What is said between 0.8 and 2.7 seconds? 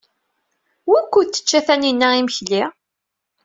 Wukud tečča Taninna imekli?